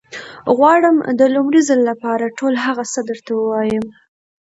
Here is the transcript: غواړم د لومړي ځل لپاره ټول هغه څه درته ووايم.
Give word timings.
غواړم 0.57 0.95
د 1.19 1.21
لومړي 1.35 1.61
ځل 1.69 1.79
لپاره 1.89 2.35
ټول 2.37 2.53
هغه 2.65 2.83
څه 2.93 2.99
درته 3.09 3.31
ووايم. 3.35 3.85